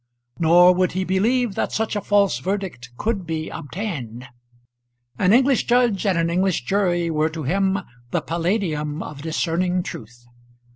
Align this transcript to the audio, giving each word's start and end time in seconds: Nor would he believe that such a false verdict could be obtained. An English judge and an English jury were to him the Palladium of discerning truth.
Nor 0.39 0.73
would 0.73 0.93
he 0.93 1.03
believe 1.03 1.53
that 1.53 1.71
such 1.71 1.95
a 1.95 2.01
false 2.01 2.39
verdict 2.39 2.89
could 2.97 3.27
be 3.27 3.49
obtained. 3.49 4.25
An 5.19 5.31
English 5.31 5.65
judge 5.67 6.07
and 6.07 6.17
an 6.17 6.31
English 6.31 6.63
jury 6.65 7.11
were 7.11 7.29
to 7.29 7.43
him 7.43 7.77
the 8.09 8.21
Palladium 8.21 9.03
of 9.03 9.21
discerning 9.21 9.83
truth. 9.83 10.25